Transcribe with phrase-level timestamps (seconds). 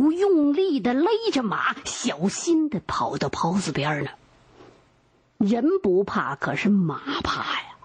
[0.00, 4.10] 不用力的勒着马，小心的跑到袍子边呢。
[5.36, 7.76] 人不怕，可是马怕呀！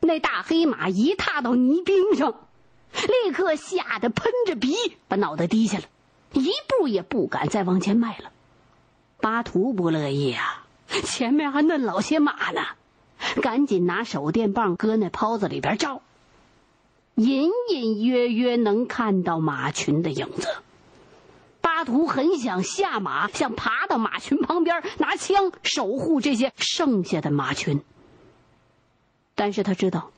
[0.00, 2.48] 那大黑马一踏到泥冰上，
[2.94, 4.74] 立刻吓得喷着鼻，
[5.06, 5.84] 把脑袋低下了，
[6.32, 8.32] 一步也不敢再往前迈了。
[9.20, 10.64] 巴图不乐意啊，
[11.04, 12.62] 前面还嫩老些马呢，
[13.42, 16.00] 赶紧拿手电棒搁那袍子里边照，
[17.16, 20.48] 隐隐约约能看到马群的影子。
[21.80, 27.82] 巴图很想下马，想爬到马群旁边拿枪守护这些剩下的马群。
[29.34, 30.10] 但是他知道，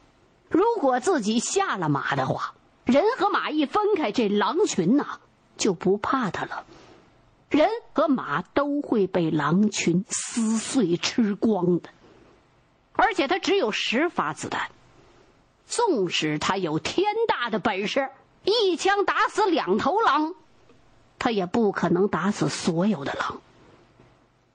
[0.48, 5.20] 如果自己下了马的话，人和马一分开，这狼群呐
[5.56, 6.66] 就不怕他了。
[7.48, 11.90] 人和马都会被狼群撕碎吃光的。
[12.94, 14.68] 而且他只有十发子弹，
[15.66, 18.10] 纵使他有天大的本事，
[18.42, 20.34] 一枪打死两头狼。
[21.22, 23.40] 他也不可能打死所有的狼。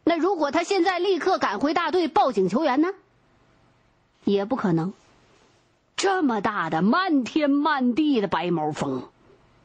[0.03, 2.89] 那如果他现在立刻赶回大队报警求援呢？
[4.25, 4.91] 也不可能。
[5.95, 9.03] 这么大的漫天漫地的白毛风，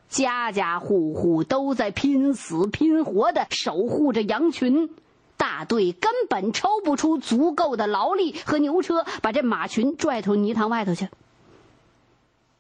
[0.08, 4.88] 家家户户都在拼死拼活的守护着羊群，
[5.36, 11.08] 大队根本抽不出足够的劳力和牛车把这马群拽出泥塘外头去。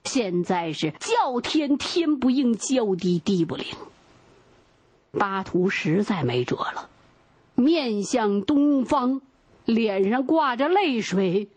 [0.02, 3.66] 现在是叫天天不应，叫地地不灵。
[5.18, 6.88] 巴图实在没辙了，
[7.54, 9.20] 面向东方，
[9.66, 11.50] 脸上挂着泪水，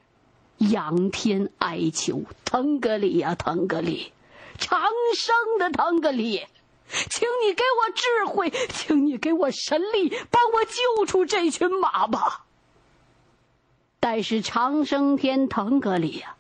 [0.58, 4.12] 仰天哀求：“腾格里呀，腾格里，
[4.58, 4.82] 长
[5.16, 6.46] 生的腾格里，
[6.90, 12.46] 请你给我智慧，请你给我神力，帮我救出这群马吧。”
[14.02, 16.36] 但是长生天腾格里呀，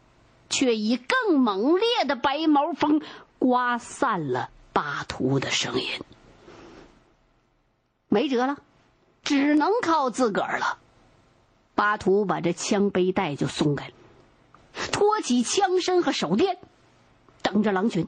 [0.50, 3.02] 却以更猛烈的白毛风
[3.39, 5.88] 刮散了巴图的声音。
[8.07, 8.57] 没辙了，
[9.23, 10.77] 只能靠自个儿了。
[11.73, 13.93] 巴图把这枪背带就松开了，
[14.91, 16.57] 托起枪身和手电，
[17.41, 18.07] 等着狼群。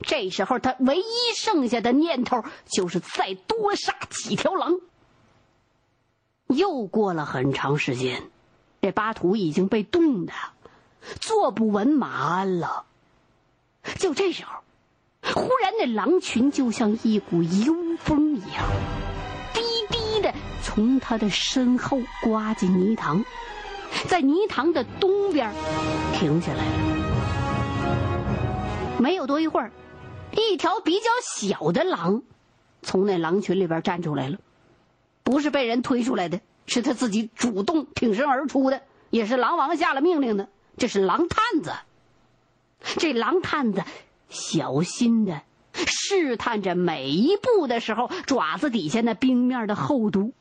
[0.00, 4.80] 这时候，他唯一剩下的念头就是再多杀几条狼。
[6.46, 8.30] 又过了很长时间，
[8.80, 10.32] 这巴图已经被冻得
[11.20, 12.86] 坐不稳马鞍了。
[13.98, 14.60] 就这时候。
[15.22, 18.64] 忽然，那狼群就像一股幽风一样，
[19.54, 23.24] 低低的从他的身后刮进泥塘，
[24.08, 25.52] 在泥塘的东边
[26.14, 26.72] 停下来了。
[28.98, 29.70] 没有多一会儿，
[30.32, 32.22] 一条比较小的狼
[32.82, 34.38] 从那狼群里边站出来了，
[35.22, 40.48] 不是被人推出来的，是他自己主动挺身而出的，也是狼王下了命令的。
[40.76, 41.72] 这是狼探子，
[42.98, 43.84] 这狼探子。
[44.30, 45.42] 小心的
[45.74, 50.32] 试探着每一步的时候，爪子底下那冰面的厚度，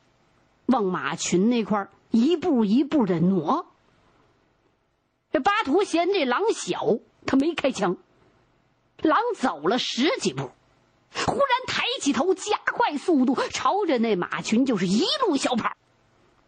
[0.67, 3.65] 往马群那块一步一步的挪。
[5.31, 7.97] 这巴图嫌这狼小，他没开枪。
[9.01, 10.49] 狼走了十几步，
[11.13, 15.73] 忽然抬起头，加快速度，朝着那马群就是一路小跑。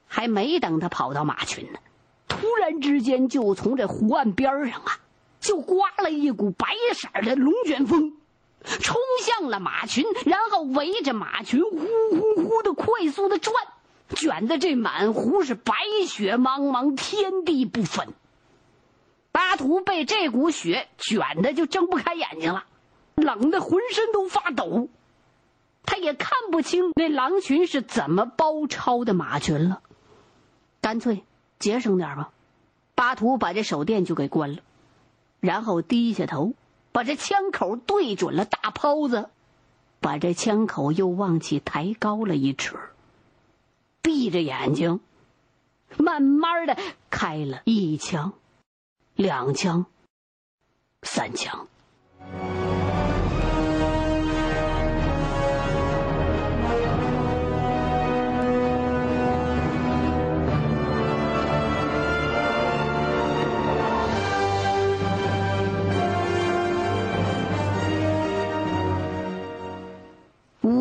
[0.08, 1.80] 还没等他跑到马群呢，
[2.28, 5.00] 突然之间就从这湖岸边上啊。
[5.42, 8.14] 就刮了一股白色的龙卷风，
[8.64, 13.54] 冲向了马群，然后围着马群呼呼呼的快速的转，
[14.16, 15.74] 卷的这满湖是白
[16.08, 18.08] 雪茫茫，天地不分。
[19.32, 22.66] 巴图被这股雪卷的就睁不开眼睛了，
[23.16, 24.90] 冷的浑身都发抖，
[25.84, 29.82] 他也看不清那狼群是怎么包抄的马群了，
[30.82, 31.24] 干脆
[31.58, 32.30] 节省点吧。
[32.94, 34.62] 巴图把这手电就给关了。
[35.42, 36.54] 然后低下头，
[36.94, 39.30] 把这枪口对准了大炮子，
[40.00, 42.78] 把这枪口又往起抬高了一尺。
[44.02, 45.02] 闭着眼睛，
[45.98, 46.78] 慢慢的
[47.10, 48.34] 开了一枪，
[49.16, 49.86] 两枪，
[51.04, 51.68] 三枪。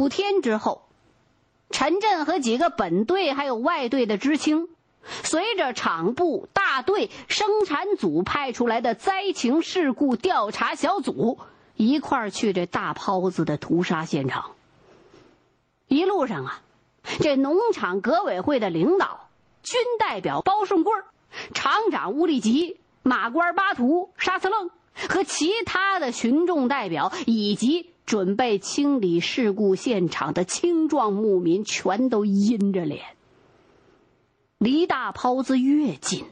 [0.01, 0.89] 五天之后，
[1.69, 4.71] 陈震和几个本队还有外队的知青，
[5.23, 11.39] 随着厂部、大队、生产组派出来的灾情事故调查小组
[11.77, 14.53] 一块儿去这大泡子的屠杀现场。
[15.87, 16.63] 一路上啊，
[17.21, 19.29] 这农场革委会的领导、
[19.63, 20.95] 军代表包顺贵、
[21.53, 24.71] 厂长乌力吉、马官巴图、沙司楞
[25.11, 27.90] 和其他的群众代表以及。
[28.11, 33.05] 准备清理事故现场的青壮牧民全都阴着脸。
[34.59, 36.25] 离大袍子越近，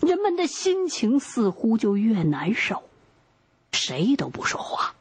[0.00, 2.82] 人们的心情似乎就越难受，
[3.70, 4.96] 谁都不说话。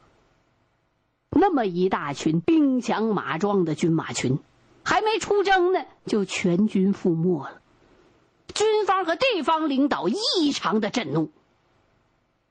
[1.32, 4.38] 那么一大群兵强马壮的军马群，
[4.84, 7.60] 还没出征呢，就全军覆没了。
[8.54, 11.32] 军方和地方领导异常的震怒。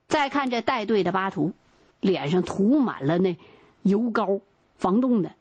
[0.09, 1.53] 再看这带队的巴图，
[2.01, 3.37] 脸上涂满了那
[3.83, 4.41] 油膏，
[4.77, 5.33] 防冻的，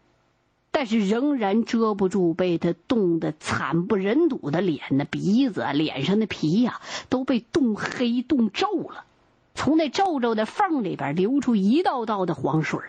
[0.72, 9.06] 但是仍然遮不住被他冻得惨不忍睹的脸呢，鼻子、脸上的皮呀都被冻黑、冻皱了，
[9.54, 12.80] 从那皱皱的缝里边流出一道道的黄水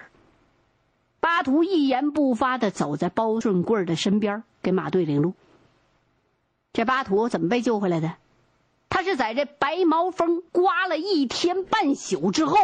[1.20, 5.34] 巴图一言不发的走在包顺贵的身边，给马队领路。
[6.72, 8.14] 这巴图怎么被救回来的？
[8.88, 12.56] 他是在这白毛风刮了一天半宿之后，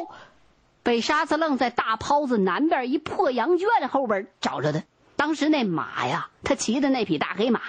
[0.83, 4.85] 被沙子愣在大泡子南边一破羊圈后边找着的。
[5.17, 7.61] 当时那马呀，他骑的那匹大黑马，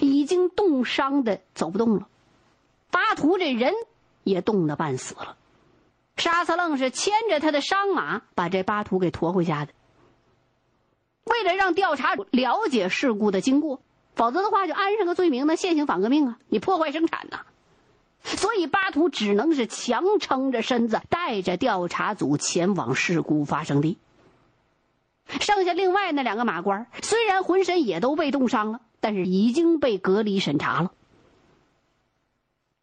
[0.00, 2.06] 已经冻伤的走不动了。
[2.90, 3.72] 巴图这人
[4.22, 5.36] 也冻得半死了。
[6.16, 9.72] 沙子愣是牵着他的伤马，把这巴图给驮回家的。
[11.24, 13.80] 为了让调查了解事故的经过，
[14.14, 17.46] 否则的话就安上个罪名那，现行反革命啊，你破坏生产呐。
[18.52, 23.96] 所以巴图只能是强撑着身子，带着调查组前往事故发生地。
[25.40, 30.92] 剩下另外那两个马官，虽然浑身也都被冻伤了，但是已经被隔离审查了。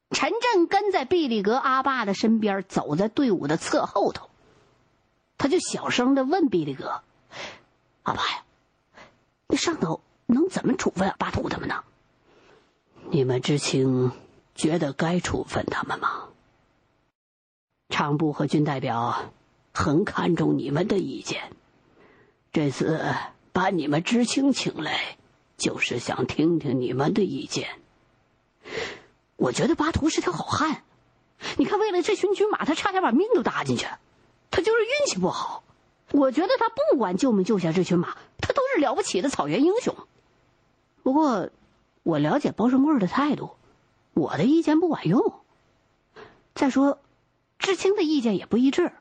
[0.09, 4.27] 陈震跟在毕力格阿爸的身边，走在队伍的侧后头，
[5.37, 7.03] 他就小声的问毕力格
[8.01, 8.43] ：“阿爸呀，
[9.45, 11.83] 那上头能怎么处分巴图他们呢？
[13.11, 14.11] 你们知情？”
[14.59, 16.25] 觉得该处分他们吗？
[17.87, 19.31] 厂部和军代表
[19.73, 21.53] 很看重你们的意见，
[22.51, 22.99] 这次
[23.53, 25.17] 把你们知青请来，
[25.55, 27.69] 就是想听听你们的意见。
[29.37, 30.83] 我觉得巴图是条好汉，
[31.55, 33.87] 你看，为了这群军马，他差点把命都搭进去，
[34.51, 35.63] 他就是运气不好。
[36.11, 39.95] 我觉得他不管救没救下这群马，他都是了不起的草原英雄。
[41.01, 41.49] 不过，
[42.03, 43.51] 我了解包胜贵的态度。
[44.19, 45.41] 我的意见不管用。
[46.53, 46.99] 再说，
[47.57, 48.91] 知青的意见也不一致。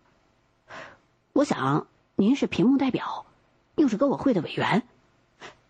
[1.32, 3.26] 我想您是屏幕代表，
[3.74, 4.86] 又是革委会的委员，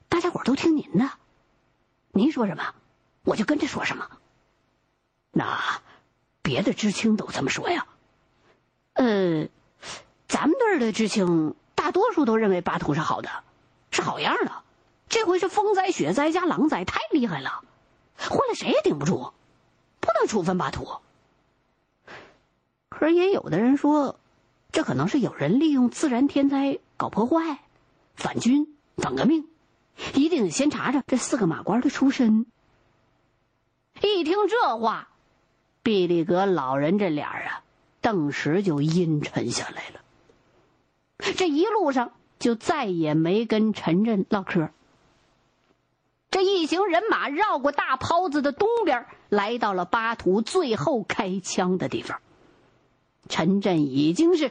[0.08, 1.10] 大家伙都听您的。
[2.10, 2.74] 您说什么，
[3.24, 4.10] 我就跟着说什么。
[5.32, 5.80] 那
[6.42, 7.86] 别的知青都这么说呀？
[8.94, 9.48] 呃，
[10.26, 13.30] 咱们队的知青大多数都认为巴图是好的，
[13.90, 14.52] 是好样的。
[15.08, 17.62] 这回是风灾、雪灾加狼灾，太厉害了，
[18.18, 19.32] 换了谁也顶不住。
[20.08, 20.88] 不能处分巴图。
[22.88, 24.18] 可是也有的人说，
[24.72, 27.58] 这可能是有人利用自然天灾搞破坏、
[28.14, 29.46] 反军、反革命，
[30.14, 32.46] 一定得先查查这四个马官的出身。
[34.00, 35.10] 一听这话，
[35.82, 37.62] 毕力格老人这脸啊，
[38.00, 40.00] 顿时就阴沉下来了。
[41.36, 44.70] 这一路上就再也没跟陈震唠嗑。
[46.30, 52.20] 这一行人马绕过大泡子的东边，来到了巴图最后开枪的地方。
[53.28, 54.50] 陈震已经是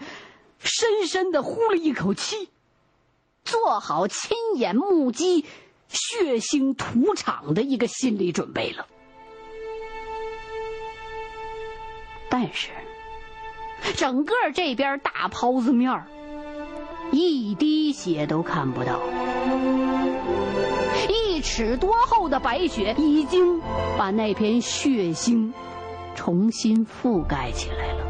[0.60, 2.50] 深深的呼了一口气，
[3.44, 5.46] 做好亲眼目击
[5.88, 8.88] 血腥屠场的一个心理准备了。
[12.30, 12.72] 但是，
[13.96, 16.04] 整个这边大泡子面
[17.12, 19.00] 一滴血都看不到。
[21.50, 23.62] 尺多厚的白雪已经
[23.98, 25.50] 把那片血腥
[26.14, 28.04] 重新覆盖起来了。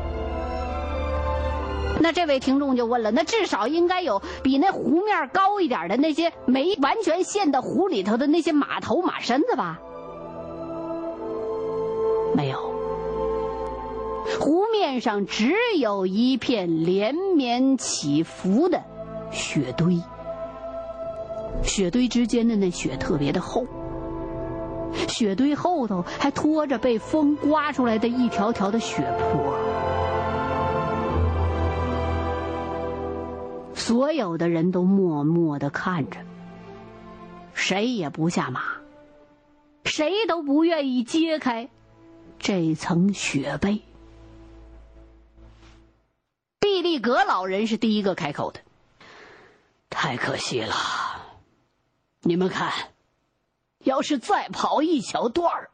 [2.02, 9.80] 那这位听众就问了：那至少应该有比那湖面高一点的那些没完全陷到湖里头的那些马头马身子吧？
[12.36, 12.58] 没有，
[14.42, 18.84] 湖面上只有一片连绵起伏的
[19.32, 20.02] 雪堆。
[21.64, 23.66] 雪堆之间的那雪特别的厚，
[25.08, 29.56] 雪堆后头还拖着被风刮出来的一条条的雪坡。
[33.74, 36.20] 所有的人都默默的看着，
[37.54, 38.62] 谁也不下马，
[39.86, 41.70] 谁都不愿意揭开
[42.40, 43.82] 这层雪被。
[46.60, 48.60] 毕利格老人是第一个开口的
[49.90, 50.76] ：“太可惜了。”
[52.22, 52.74] 你们看，
[53.84, 55.70] 要是再跑一小段儿，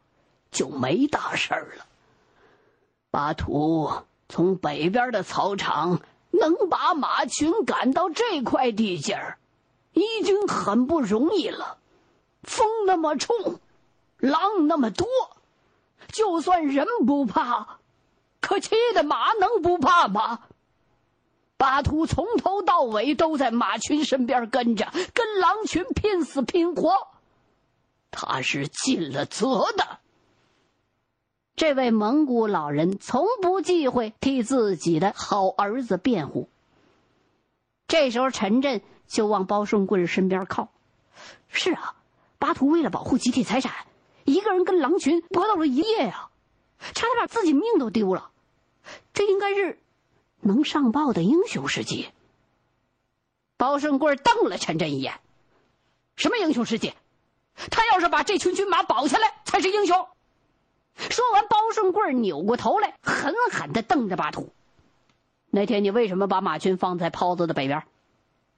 [0.52, 1.86] 就没大事儿了。
[3.10, 3.92] 巴图
[4.28, 9.38] 从北边的草场能把马群赶到这块地界儿，
[9.94, 11.78] 已经很不容易了。
[12.44, 13.60] 风那么冲，
[14.18, 15.08] 狼那么多，
[16.12, 17.80] 就算人不怕，
[18.42, 20.42] 可骑的马能不怕吗？
[21.63, 27.08] 巴图从头到尾都在马群身边跟着，跟狼群拼死拼活，
[28.12, 30.00] 他是尽了责的。
[31.55, 36.50] 这位蒙古老人从不忌讳替自己的好儿子辩护。
[37.88, 40.67] 这时候，陈震就往包顺贵身边靠。
[41.48, 41.96] 是啊，
[42.39, 43.88] 巴图为了保护集体财产，
[44.25, 46.27] 一个人跟狼群搏斗了一夜呀，
[46.93, 48.32] 差点把自己命都丢了。
[49.13, 49.79] 这应该是。
[50.44, 52.10] 能上报的英雄事迹。
[53.58, 55.20] 包顺贵瞪了陈震一眼
[56.18, 56.94] ：“什么英雄事迹？
[57.72, 60.08] 他要是把这群军马保下来，才是英雄。”
[60.96, 64.54] 说完，包顺贵扭过头来，狠狠的瞪着巴图
[65.50, 67.84] ：“那天你为什么把马群放在泡子的北边？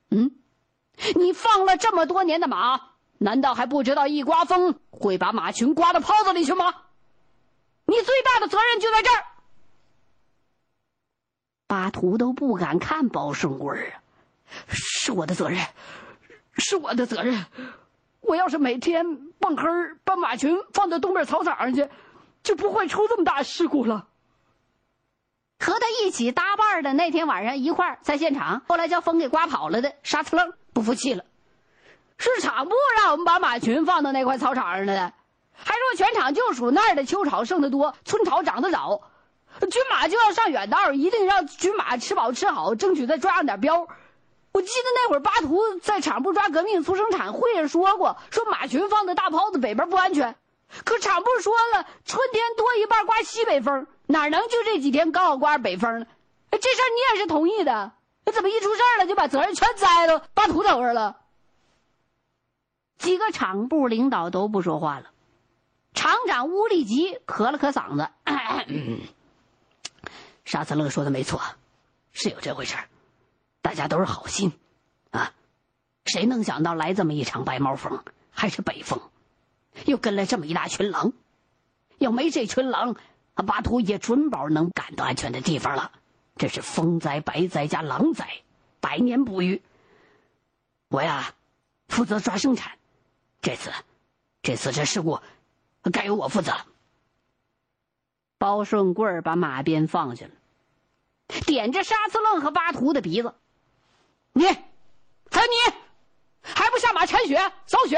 [0.10, 0.32] 嗯，
[1.16, 2.82] 你放了这么多年的马，
[3.18, 6.74] 难道还不知道一刮风会把马群刮到泡子里去吗？
[7.86, 9.26] 你最大的责任就在这儿。”
[11.68, 14.02] 巴图都不敢看包顺贵啊！
[14.68, 15.60] 是我的责任，
[16.58, 17.46] 是我的责任。
[18.22, 19.04] 我要是每天
[19.40, 19.64] 蹦黑
[20.04, 21.90] 把马群放到东边草场上去，
[22.44, 24.08] 就不会出这么大事故了。
[25.60, 31.24] 和他一起搭伴的那天晚上一块在现场，后来叫风给刮跑了的沙刺楞不服气了，
[32.18, 35.14] 是场部让我们把马群放到那块草场上的，
[35.54, 39.02] 还说全场就属那儿的秋草剩得多，春草长得早。
[39.60, 43.88] 军马就要上远道，一定让军马吃饱吃好，争取再抓上点膘。
[44.52, 50.36] 我记得那会儿巴图在厂部抓革命促生产会上说过，说马群放在大泡子北边不安全。
[50.84, 56.06] 可厂部说了，春天多一半刮西北风，哪能就这几天刚好刮北风呢？
[56.52, 57.92] 这事儿你也是同意的，
[58.26, 61.18] 那怎么一出事了就把责任全栽到巴图头上了？
[62.98, 65.12] 几个厂部领导都不说话了，
[65.94, 68.10] 厂长乌力吉咳了咳嗓子。
[68.26, 69.10] 咳 咳
[70.46, 71.42] 沙子乐说的没错，
[72.14, 72.78] 是有这回事
[73.62, 74.54] 大家都是好心，
[75.10, 75.34] 啊，
[76.06, 79.02] 谁能想到来这么一场白毛风，还是北风，
[79.86, 81.14] 又跟了这么一大群狼，
[81.98, 82.96] 要没这群狼，
[83.34, 85.92] 巴图也准保能赶到安全的地方了。
[86.38, 88.28] 这是风灾、白灾加狼灾，
[88.80, 89.64] 百年不遇。
[90.90, 91.34] 我呀，
[91.88, 92.78] 负责抓生产，
[93.42, 93.72] 这次，
[94.44, 95.20] 这次这事故，
[95.92, 96.54] 该由我负责。
[98.38, 100.32] 包顺贵把马鞭放下了，
[101.46, 103.34] 点着沙司楞和巴图的鼻子
[104.34, 105.74] ：“你，还有你，
[106.42, 107.98] 还不下马铲雪扫雪？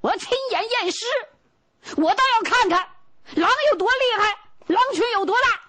[0.00, 1.06] 我要亲眼验尸，
[1.96, 2.88] 我倒要看看
[3.34, 4.38] 狼有多厉害，
[4.68, 5.60] 狼群有多大。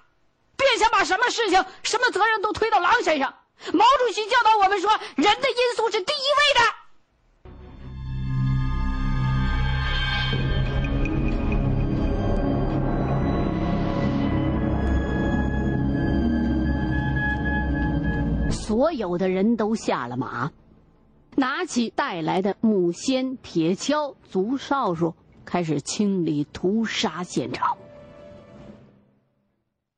[0.56, 3.34] 别想把什么事情、什么责任都推到狼身上。
[3.74, 6.76] 毛主席教导我们说，人的因素是第一位的。”
[18.80, 20.54] 所有的人都下了马，
[21.36, 27.78] 拿起带来的木锨、铁锹、竹哨数，开始清理屠杀现场。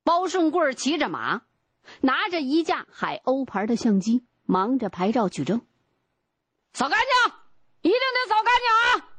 [0.03, 1.43] 包顺贵骑着马，
[2.01, 5.61] 拿着一架海鸥牌的相机，忙着拍照取证。
[6.73, 7.33] 扫干净，
[7.81, 8.45] 一定得扫干
[8.95, 9.09] 净啊！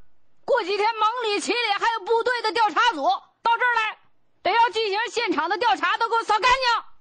[0.45, 3.99] 过几天蒙里、齐里还有部队的调查组到这儿来，
[4.43, 6.92] 得要进行现场的调查，都给我扫干净。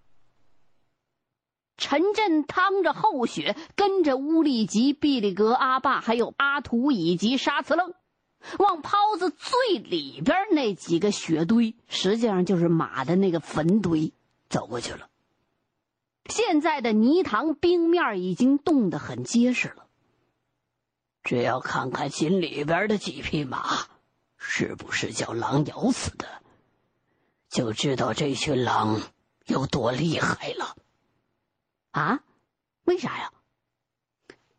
[1.82, 7.96] 陈震趟着厚雪，跟着乌力吉、毕力格、阿爸，还有阿图以及沙茨楞，
[8.60, 14.14] 往泡子最里边那几个雪堆，实际上就是马的那个坟堆，
[14.48, 15.10] 走过去了。
[16.30, 19.88] 现在的泥塘冰面已经冻得很结实了。
[21.24, 23.88] 只要看看心里边的几匹马，
[24.38, 26.28] 是不是叫狼咬死的，
[27.50, 29.02] 就知道这群狼
[29.48, 30.76] 有多厉害了。
[31.92, 32.24] 啊，
[32.86, 33.32] 为啥呀？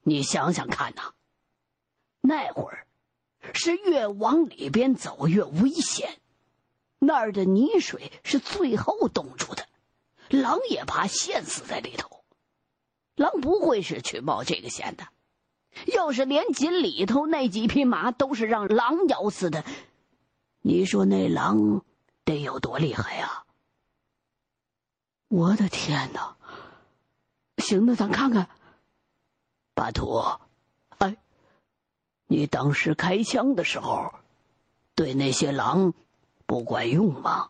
[0.02, 1.14] 你想想看呐，
[2.20, 2.86] 那会儿
[3.54, 6.20] 是越往里边走越危险，
[6.98, 9.66] 那儿的泥水是最后冻住的，
[10.28, 12.24] 狼也怕陷死在里头。
[13.14, 15.08] 狼不会是去冒这个险的。
[15.86, 19.64] 要是连井里头那几匹马都是让狼咬死的，
[20.60, 21.82] 你说那狼
[22.24, 23.44] 得有多厉害呀？
[25.28, 26.36] 我的天哪！
[27.58, 28.48] 行，那咱看看。
[29.74, 30.22] 巴图，
[30.98, 31.16] 哎，
[32.26, 34.12] 你当时开枪的时候，
[34.94, 35.94] 对那些狼
[36.46, 37.48] 不管用吗？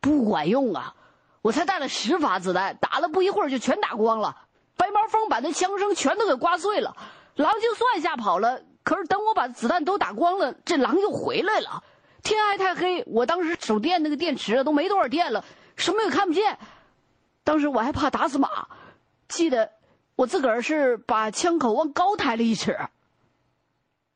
[0.00, 0.94] 不管用啊！
[1.42, 4.36] 我才带了十发子弹，打了不一会儿就全打光了。
[4.76, 6.96] 白毛风把那枪声全都给刮碎了，
[7.34, 8.62] 狼就算吓跑了。
[8.82, 11.82] 可是等我把子弹都打光了，这狼又回来了。
[12.22, 15.44] 天还太黑，我当时手电那个电池都没多少电了，
[15.76, 16.58] 什么也看不见。
[17.46, 18.66] 当时我还怕打死马，
[19.28, 19.70] 记得
[20.16, 22.76] 我自个儿是把枪口往高抬了一尺。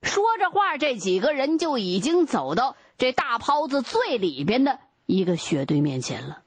[0.02, 6.42] 说着话，这几个人就已经走到这大泡子最里边的一个雪堆面前了。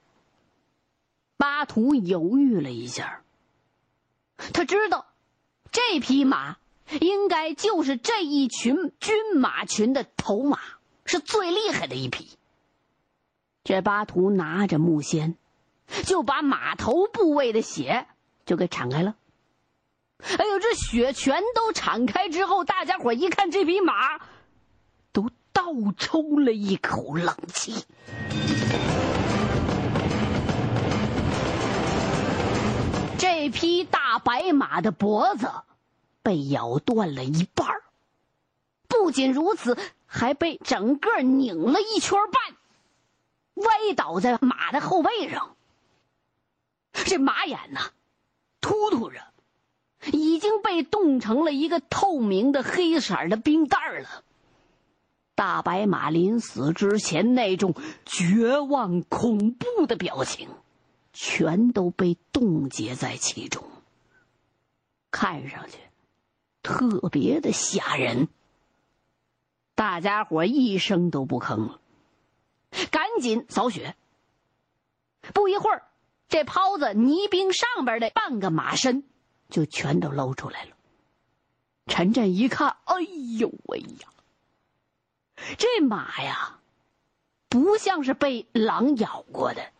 [1.38, 3.22] 巴图犹豫了一下，
[4.52, 5.06] 他知道
[5.72, 6.58] 这匹马
[7.00, 10.58] 应该就是这一群军马群的头马，
[11.06, 12.28] 是最厉害的一匹。
[13.62, 15.36] 这巴图拿着木锨，
[16.04, 18.06] 就把马头部位的血
[18.46, 19.14] 就给铲开了。
[20.18, 24.18] 哎呦，这血全都铲开之后，大家伙一看这匹马，
[25.12, 25.62] 都倒
[25.98, 27.84] 抽了一口冷气。
[33.18, 35.50] 这匹大白马的脖子
[36.22, 37.66] 被咬断了一半
[38.88, 39.76] 不仅如此，
[40.06, 45.56] 还被整个拧了一圈半，歪倒在马的后背上。
[47.04, 47.92] 这马眼呐，
[48.60, 49.20] 突突着。
[50.12, 54.22] 已经被冻成了一个透明的黑色的冰袋了。
[55.34, 60.50] 大白马临死之前那种绝望、恐怖的表情，
[61.14, 63.64] 全都被冻结在其中，
[65.10, 65.78] 看上去
[66.62, 68.28] 特别的吓人。
[69.74, 71.80] 大家伙一声都不吭了，
[72.90, 73.96] 赶紧扫雪。
[75.32, 75.88] 不一会儿，
[76.34, 79.04] 这泡子泥冰上边的半个马身。
[79.50, 80.70] 就全都露出来了。
[81.86, 83.02] 陈震一看，哎
[83.38, 84.08] 呦喂呀！
[85.58, 86.58] 这马呀，
[87.48, 89.70] 不像是被狼咬过的，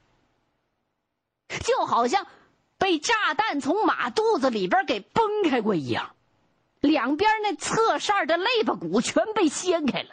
[1.65, 2.25] 就好像
[2.79, 6.15] 被炸弹从马肚子里边给崩开过一样。
[6.79, 10.11] 两边那侧扇的肋巴骨全被掀开了，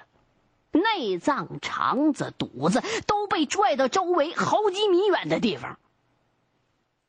[0.72, 5.78] 内脏、肠子、肚子都被拽到周围好几米远的地方，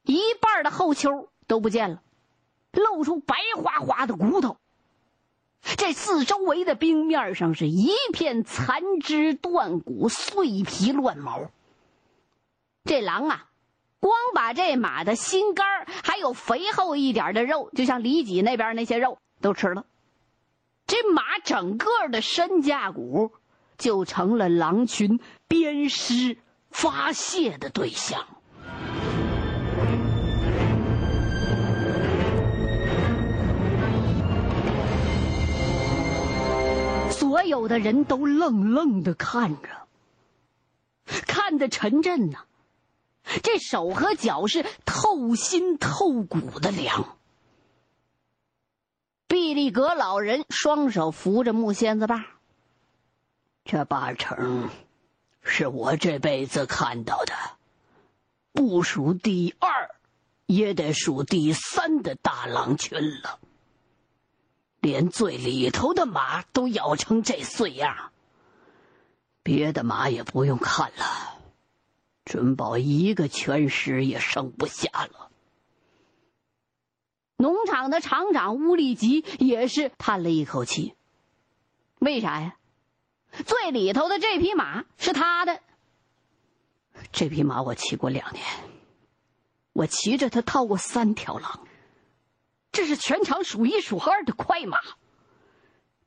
[0.04, 2.02] 一半的后丘都不见了。
[2.72, 4.56] 露出白花花的骨头，
[5.76, 11.50] 这四周围的冰面上是一片残肢断骨、碎皮乱毛。
[12.84, 13.46] 这狼啊，
[14.00, 19.84] 光把这马的心肝还有肥厚一点的肉，就像里脊那边那些肉都吃了，
[20.86, 23.32] 这马整个的身架骨
[23.76, 26.38] 就成了狼群鞭尸
[26.70, 28.26] 发泄的对象。
[37.52, 39.86] 有的人都愣愣的看着，
[41.26, 42.46] 看的陈震呐，
[43.42, 47.18] 这手和脚是透心透骨的凉。
[49.28, 52.24] 毕利格老人双手扶着木仙子把，
[53.66, 54.70] 这八成
[55.42, 57.34] 是我这辈子看到的，
[58.52, 59.94] 不数第二，
[60.46, 63.38] 也得数第三的大狼群了。
[64.82, 68.10] 连最里头的马都咬成这碎样，
[69.44, 71.38] 别的马也不用看了，
[72.24, 75.30] 准保一个全尸也剩不下了。
[77.36, 80.96] 农场的厂长乌力吉也是叹了一口气。
[82.00, 82.56] 为啥呀？
[83.46, 85.60] 最里头的这匹马是他的。
[87.12, 88.44] 这匹马我骑过两年，
[89.72, 91.68] 我骑着它套过三条狼。
[92.72, 94.78] 这是全场数一数二的快马。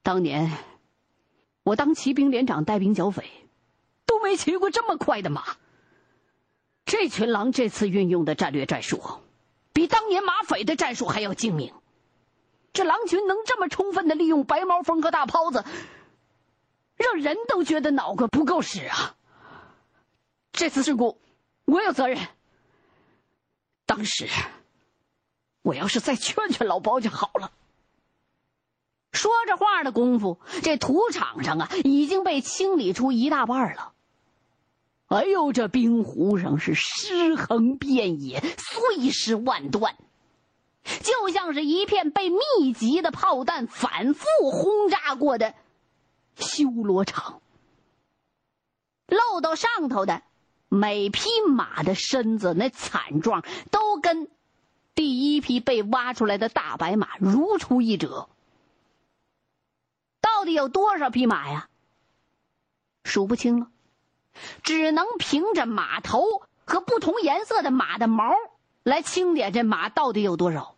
[0.02, 0.52] 当年
[1.64, 3.24] 我当骑兵连长带兵剿匪，
[4.06, 5.58] 都没骑过这么快的马。
[6.86, 9.02] 这群狼这次运用的战略战术，
[9.74, 11.74] 比当年马匪的战术还要精明。
[12.74, 15.64] 这狼群能这么充分的利用白毛风和大泡子，
[16.96, 19.16] 让人都觉得脑壳不够使啊！
[20.52, 21.20] 这次事故，
[21.66, 22.20] 我有责任。
[23.86, 24.28] 当时。
[25.66, 27.52] 我要是再劝劝老包就好了。
[29.12, 33.94] 说着话的功夫，这土场上啊已经被清理出一大半了。
[35.08, 39.96] 哎呦，这冰湖上是尸横遍野，碎尸万段，
[40.84, 45.56] 就像是一片被密集的炮弹反复轰炸过的
[46.36, 47.42] 修罗场。
[49.08, 50.22] 露到上头的
[50.70, 54.30] 每匹马的身子，那惨状都跟。
[54.96, 58.30] 第一批被挖出来的大白马如出一辙，
[60.22, 61.68] 到底有多少匹马呀？
[63.04, 63.68] 数不清了，
[64.64, 66.24] 只能凭着马头
[66.66, 68.34] 和不同颜色的马的毛
[68.84, 70.76] 来清点这马到底有多少。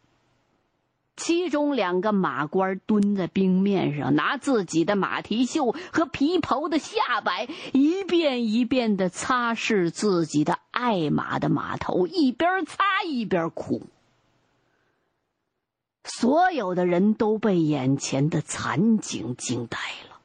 [1.15, 13.87] 其中两个马官蹲在冰面上，拿自己的马蹄袖和皮袍的下摆，一遍一遍的擦拭自己的爱马的马头，一边擦一边哭。
[16.19, 19.77] 所有的人都被眼前的惨景惊呆
[20.09, 20.19] 了。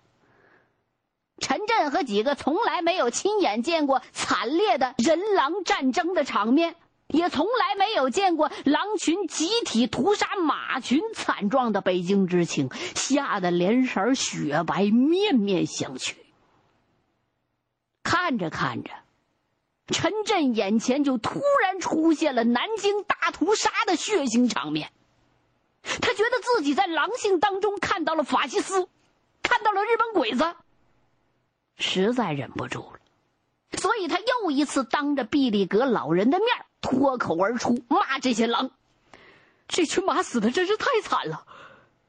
[1.39, 6.77] 陈震和几个从来没有亲眼见过惨烈的人狼战争的场面。
[7.09, 16.15] 也从来没有见过狼群集体屠杀马群惨状的北京知青，吓得脸色雪白，面面相觑。
[18.03, 18.93] 看着看着，
[19.89, 24.91] 陈震眼前就突然出现了南京大屠杀的血腥场面。
[25.83, 28.89] 他觉得自己在狼性当中看到了法西斯，
[29.43, 30.55] 看到了日本鬼子，
[31.77, 36.49] 实在忍不住了，所以他又一次当着毕利格老人的面
[36.81, 38.71] 脱口而出骂这些狼
[39.69, 41.47] ：“这群马死的真是太惨了，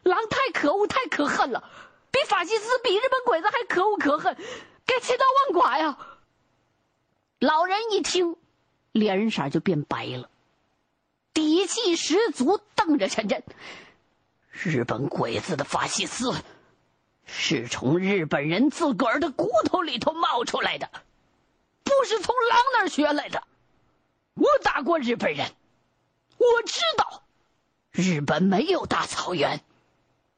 [0.03, 1.69] 狼太可恶太可恨了，
[2.11, 4.37] 比法西斯比日本鬼子还可恶可恨，
[4.85, 5.97] 该千刀万剐呀！”
[7.39, 8.37] 老人一听，
[8.91, 10.29] 脸色就变白了，
[11.33, 13.43] 底气十足，瞪着陈震
[14.51, 16.33] ：“日本鬼子的法西斯，
[17.25, 20.89] 是从日本人自个儿的骨头里头冒出来的，
[21.83, 23.43] 不是从狼那儿学来的。”
[24.35, 25.47] 我打过日本人，
[26.37, 27.23] 我知道，
[27.91, 29.63] 日本没有大草原，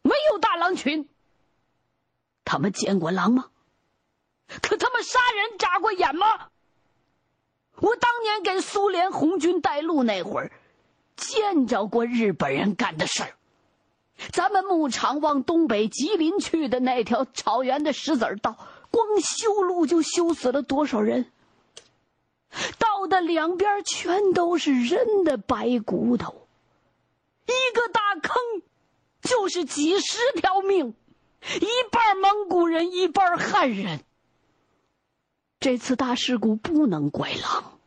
[0.01, 1.07] 没有大狼群。
[2.43, 3.49] 他们见过狼吗？
[4.61, 6.49] 可他们杀人眨过眼吗？
[7.77, 10.51] 我当年给苏联红军带路那会儿，
[11.15, 13.33] 见着过日本人干的事儿。
[14.31, 18.57] 咱们牧场往东北吉林去的那条草原的石子道，
[18.89, 21.31] 光修路就修死了多少人？
[22.79, 26.47] 道的两边全都是人的白骨头，
[27.45, 28.33] 一个大坑，
[29.21, 30.95] 就是几十条命，
[31.59, 33.99] 一半蒙古人，一半汉人。
[35.59, 37.77] 这次大事故不能怪狼，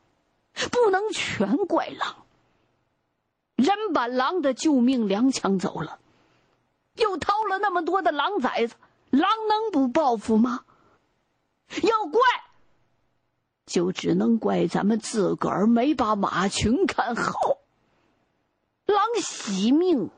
[0.70, 2.26] 不能全怪狼。
[3.58, 5.98] 人把狼的救命粮抢走了，
[6.94, 8.76] 又掏了那么多的狼崽子，
[9.10, 10.60] 狼能不报复吗？
[11.82, 12.20] 要怪。
[13.66, 17.58] 就只能怪咱们自个儿没把马群看好。
[18.86, 20.08] 狼惜命，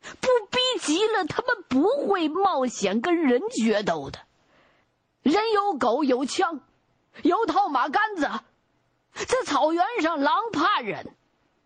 [0.00, 4.18] 不逼急了，他们不会冒险跟人决斗的。
[5.22, 6.60] 人有狗有枪，
[7.22, 8.28] 有套马杆子，
[9.12, 11.14] 在草原上，狼怕人，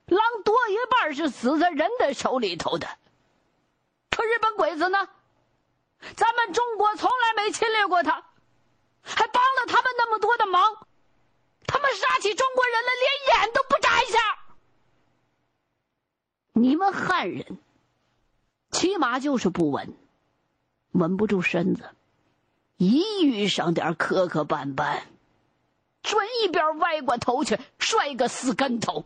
[0.06, 2.88] 狼多一半是死在人的手里头的。
[4.10, 5.08] 可日本鬼子呢？
[6.14, 8.24] 咱们中国从来没侵略过他。
[9.08, 10.84] 还帮了他们那么多的忙，
[11.64, 14.18] 他们杀起中国人来连眼都不眨一下。
[16.52, 17.58] 你们汉人，
[18.72, 19.96] 骑马就是不稳，
[20.90, 21.94] 稳不住身子，
[22.78, 25.02] 一遇上点磕磕绊绊，
[26.02, 29.04] 准一边歪过头去摔个死跟头。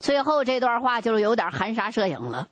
[0.00, 2.48] 最后这段话就是有点含沙射影了。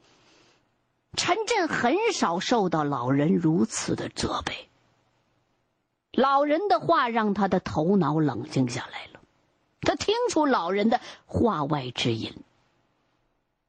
[1.17, 4.69] 陈震很少受到老人如此的责备。
[6.13, 9.21] 老人的话让他的头脑冷静下来了，
[9.81, 12.35] 他听出老人的话外之音。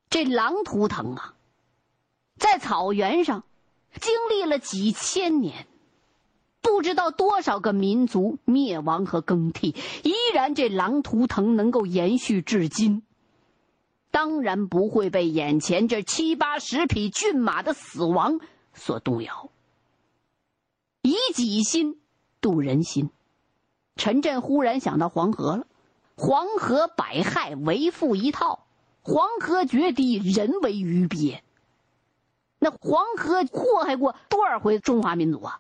[0.09, 1.33] 这狼图腾啊，
[2.37, 3.43] 在草原上
[3.99, 5.67] 经历了几千年，
[6.61, 13.03] 不知道多少个民族灭亡和更替，依然这狼图腾能够延续至今，
[14.11, 18.39] 当然不会被眼前这七八十匹骏马的死亡
[18.73, 19.49] 所动摇。
[21.01, 21.97] 以己心。
[22.41, 23.09] 度人心，
[23.97, 25.67] 陈震忽然想到黄河了。
[26.15, 28.65] 黄河百害为父一套，
[29.01, 31.43] 黄河决堤，人为鱼鳖。
[32.57, 35.59] 那黄河祸害过多少回中华民族啊？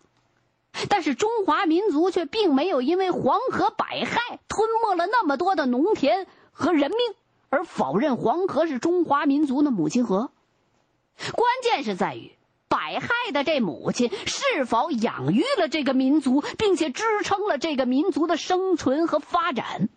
[0.87, 6.97] 但是中华民族却并没有因为黄河百害吞没了那么多的农田和人命
[7.49, 10.31] 而否认黄河是中华民族的母亲河。
[11.33, 12.31] 关键是在于。
[12.71, 19.89] 百害的这母亲是否养育了这个民族，并且支撑了这个民族的生存和发展？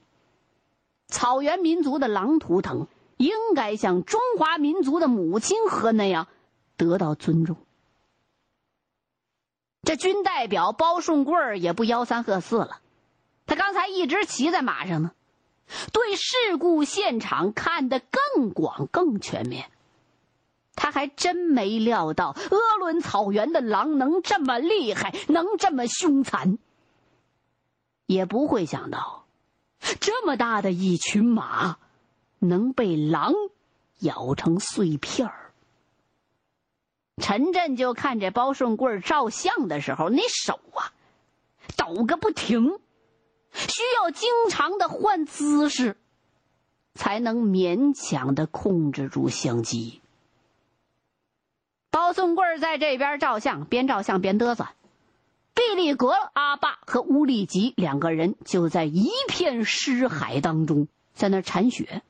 [1.07, 2.89] 草原民族的狼图腾
[3.19, 6.29] 应该像中华民族的母亲河那样
[6.79, 7.59] 得到尊重。
[9.83, 12.81] 这军代表包顺贵儿也不吆三喝四了，
[13.45, 15.13] 他刚才一直骑在马上呢，
[15.93, 19.71] 对事故现场看得更广更全面。
[20.75, 26.59] 他还真没料到鄂伦草原的狼能这么厉害，能这么凶残。
[28.07, 29.27] 也不会想到，
[30.01, 31.77] 这么大的一群马，
[32.39, 33.33] 能被狼
[34.01, 35.53] 咬成碎片儿。
[37.19, 40.93] 陈震就看这包顺贵照相的时候，那手啊，
[41.77, 42.81] 抖个不停，
[43.53, 45.97] 需要经常的换姿势，
[46.95, 50.01] 才能勉强的控制住相机。
[51.91, 54.69] 包松贵在这边照相，边照相边嘚瑟。
[55.55, 62.03] 毕利格、阿爸和乌力吉两个人就在一片尸海当中，在那铲雪。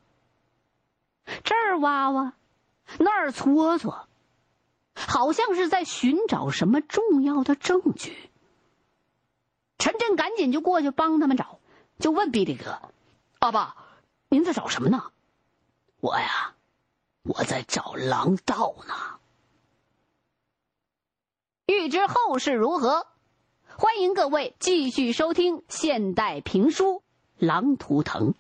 [1.43, 2.35] 这儿挖挖，
[2.99, 4.07] 那儿搓搓，
[4.95, 8.31] 好像是在寻找什么重要的证据。
[9.83, 11.59] 陈震赶紧就过去帮他们找，
[11.99, 12.79] 就问毕利哥
[13.41, 13.75] ：“阿爸，
[14.29, 15.11] 您在找什么呢
[15.99, 16.55] ？”“我呀，
[17.25, 18.95] 我在找狼道呢。”
[21.67, 23.09] 欲知后事如何？
[23.77, 26.99] 欢迎各位继续收听现代评书
[27.39, 28.35] 《狼图腾》。